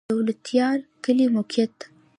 د 0.03 0.03
دولتيار 0.11 0.77
کلی 1.03 1.25
موقعیت 1.35 1.75